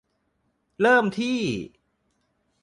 [0.81, 1.41] เริ่มที่